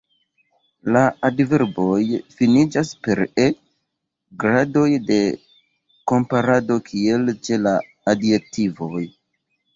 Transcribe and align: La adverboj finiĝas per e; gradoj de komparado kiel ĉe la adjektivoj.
La 0.95 1.01
adverboj 1.27 1.99
finiĝas 2.39 2.93
per 3.07 3.21
e; 3.43 3.45
gradoj 4.45 4.87
de 5.11 5.19
komparado 6.15 6.81
kiel 6.91 7.31
ĉe 7.45 7.63
la 7.69 7.77
adjektivoj. 8.17 9.07